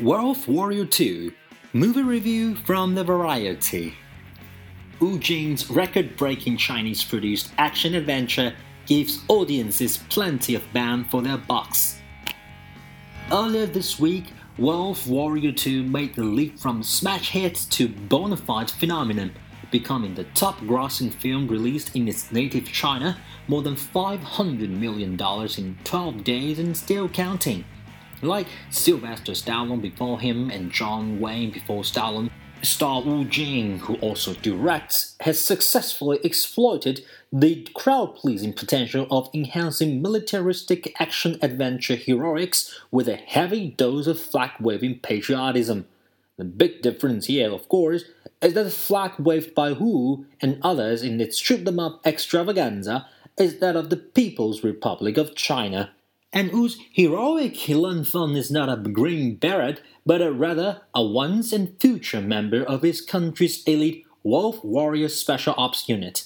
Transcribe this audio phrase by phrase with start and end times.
[0.00, 1.32] Wolf Warrior 2
[1.74, 3.94] Movie Review from the Variety.
[5.00, 8.54] Wu Jing's record breaking Chinese produced action adventure
[8.86, 12.00] gives audiences plenty of bang for their bucks.
[13.30, 18.70] Earlier this week, Wolf Warrior 2 made the leap from smash hit to bona fide
[18.70, 19.30] phenomenon,
[19.70, 25.20] becoming the top grossing film released in its native China, more than $500 million
[25.58, 27.66] in 12 days and still counting.
[28.22, 32.30] Like Sylvester Stallone before him and John Wayne before Stallone,
[32.62, 40.00] star Wu Jing, who also directs, has successfully exploited the crowd pleasing potential of enhancing
[40.00, 45.88] militaristic action adventure heroics with a heavy dose of flag waving patriotism.
[46.36, 48.04] The big difference here, of course,
[48.40, 53.08] is that the flag waved by Wu and others in its shoot them up extravaganza
[53.36, 55.90] is that of the People's Republic of China
[56.32, 61.52] and whose heroic Lan Feng is not a Green Beret, but a rather a once
[61.52, 66.24] and future member of his country's elite Wolf Warrior Special Ops Unit.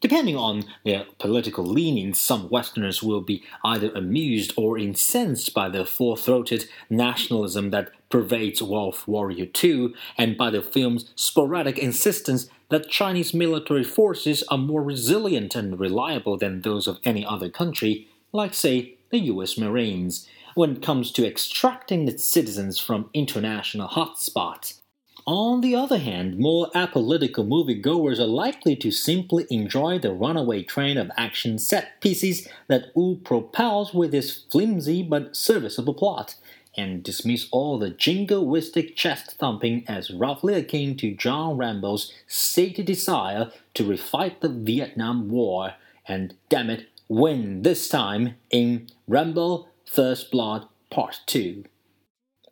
[0.00, 5.84] Depending on their political leanings, some Westerners will be either amused or incensed by the
[5.84, 12.88] full throated nationalism that pervades Wolf Warrior 2 and by the film's sporadic insistence that
[12.88, 18.54] Chinese military forces are more resilient and reliable than those of any other country, like,
[18.54, 24.80] say, the US Marines when it comes to extracting its citizens from international hotspots.
[25.26, 30.96] On the other hand, more apolitical moviegoers are likely to simply enjoy the runaway train
[30.96, 36.36] of action set pieces that Wu propels with his flimsy but serviceable plot,
[36.76, 43.50] and dismiss all the jingoistic chest thumping as roughly akin to John Rambo's stated desire
[43.74, 45.74] to refight the Vietnam War,
[46.08, 51.64] and damn it, win this time in Rambo First Blood Part 2.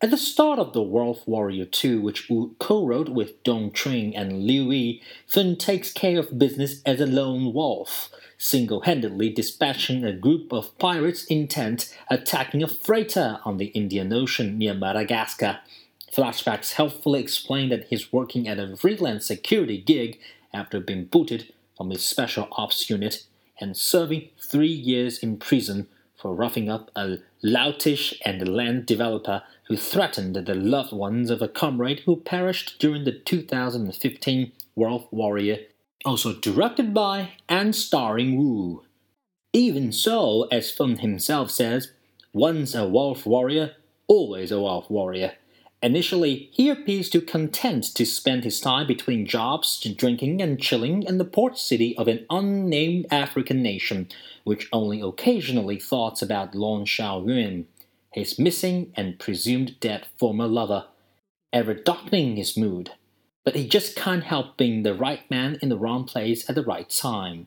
[0.00, 4.42] At the start of The Wolf Warrior 2, which Wu co-wrote with Dong Tring and
[4.42, 10.52] Liu Yi, Feng takes care of business as a lone wolf, single-handedly dispatching a group
[10.52, 15.60] of pirates intent attacking a freighter on the Indian Ocean near Madagascar.
[16.12, 20.18] Flashbacks helpfully explain that he's working at a freelance security gig
[20.52, 23.22] after being booted from his special ops unit
[23.60, 29.76] and serving three years in prison for roughing up a loutish and land developer who
[29.76, 35.58] threatened the loved ones of a comrade who perished during the 2015 Wolf Warrior,
[36.04, 38.82] also directed by and starring Wu.
[39.52, 41.92] Even so, as Feng himself says,
[42.32, 43.74] once a wolf warrior,
[44.06, 45.32] always a wolf warrior.
[45.80, 51.18] Initially, he appears to content to spend his time between jobs, drinking, and chilling in
[51.18, 54.08] the port city of an unnamed African nation,
[54.42, 57.66] which only occasionally thoughts about Long Xiaoyun,
[58.12, 60.86] his missing and presumed dead former lover,
[61.52, 62.90] ever darkening his mood.
[63.44, 66.64] But he just can't help being the right man in the wrong place at the
[66.64, 67.46] right time.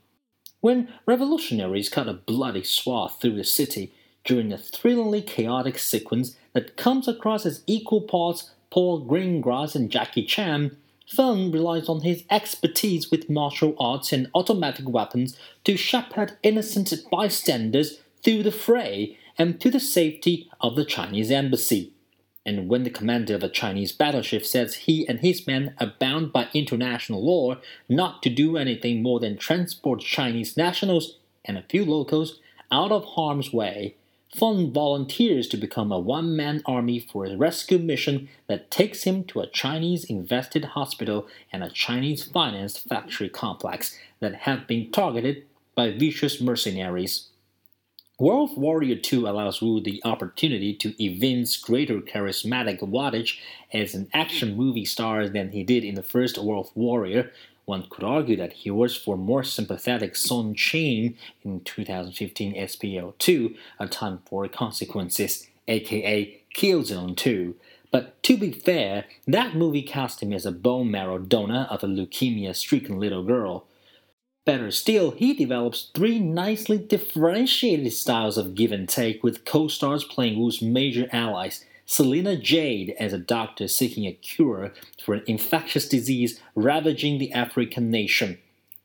[0.61, 3.93] When revolutionaries cut a bloody swath through the city
[4.23, 10.25] during a thrillingly chaotic sequence that comes across as equal parts Paul Greengrass and Jackie
[10.25, 10.77] Chan,
[11.07, 17.99] Feng relies on his expertise with martial arts and automatic weapons to shepherd innocent bystanders
[18.23, 21.91] through the fray and to the safety of the Chinese embassy.
[22.45, 26.31] And when the commander of a Chinese battleship says he and his men are bound
[26.31, 27.57] by international law
[27.89, 32.39] not to do anything more than transport Chinese nationals and a few locals
[32.71, 33.95] out of harm's way,
[34.35, 39.25] Feng volunteers to become a one man army for a rescue mission that takes him
[39.25, 45.43] to a Chinese invested hospital and a Chinese financed factory complex that have been targeted
[45.75, 47.27] by vicious mercenaries.
[48.19, 53.39] Wolf Warrior 2 allows Wu the opportunity to evince greater charismatic wattage
[53.73, 57.31] as an action movie star than he did in the first Wolf Warrior,
[57.65, 63.55] one could argue that he was for more sympathetic Song Ching in 2015 SPL 2,
[63.79, 67.55] A Time for Consequences, aka Killzone 2.
[67.91, 71.87] But to be fair, that movie cast him as a bone marrow donor of a
[71.87, 73.65] leukemia stricken little girl.
[74.45, 80.03] Better still, he develops three nicely differentiated styles of give and take, with co stars
[80.03, 84.71] playing Wu's major allies Selina Jade as a doctor seeking a cure
[85.03, 88.37] for an infectious disease ravaging the African nation.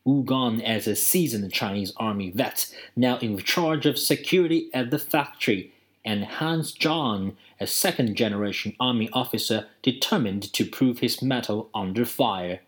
[0.05, 4.99] Wu Gang as a seasoned Chinese army vet, now in charge of security at the
[4.99, 5.73] factory,
[6.05, 12.59] and Hans Zhang, a second generation army officer determined to prove his mettle under fire.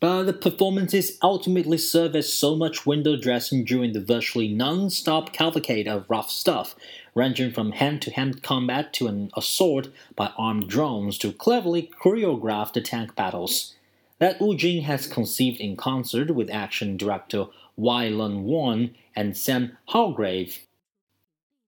[0.00, 5.32] But the performances ultimately serve as so much window dressing during the virtually non stop
[5.32, 6.76] cavalcade of rough stuff,
[7.14, 12.82] ranging from hand to hand combat to an assault by armed drones to cleverly choreographed
[12.84, 13.74] tank battles
[14.18, 17.46] that Wu Jing has conceived in concert with action director
[17.76, 20.60] Wai Lun Wang and Sam Hargrave.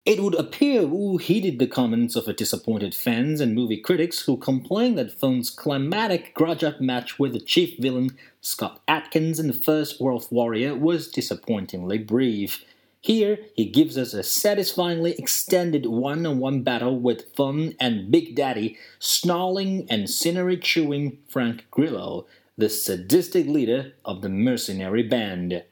[0.06, 4.96] It would appear Wu heeded the comments of disappointed fans and movie critics who complained
[4.96, 10.32] that film's climatic grudge-up match with the chief villain Scott Adkins in the first Wolf
[10.32, 12.64] Warrior was disappointingly brief.
[13.02, 18.34] Here, he gives us a satisfyingly extended one on one battle with Fun and Big
[18.34, 22.26] Daddy snarling and scenery chewing Frank Grillo,
[22.56, 25.62] the sadistic leader of the mercenary band.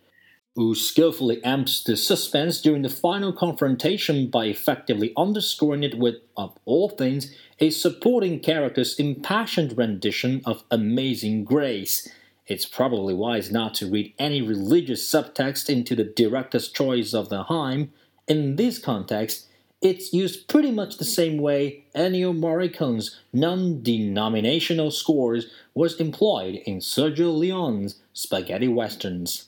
[0.58, 6.58] Wu skillfully amps the suspense during the final confrontation by effectively underscoring it with, of
[6.64, 12.08] all things, a supporting character's impassioned rendition of Amazing Grace.
[12.48, 17.44] It's probably wise not to read any religious subtext into the director's choice of the
[17.44, 17.92] hymn.
[18.26, 19.46] In this context,
[19.80, 26.78] it's used pretty much the same way Ennio Morricone's non denominational scores was employed in
[26.78, 29.47] Sergio Leone's spaghetti westerns.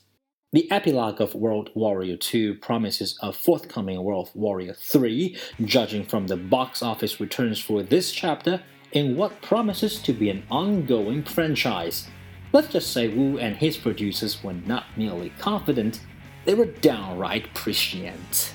[0.53, 6.35] The epilogue of Wolf Warrior II promises a forthcoming Wolf Warrior III, judging from the
[6.35, 8.61] box office returns for this chapter
[8.91, 12.09] in what promises to be an ongoing franchise.
[12.51, 16.01] Let's just say Wu and his producers were not merely confident,
[16.43, 18.53] they were downright prescient.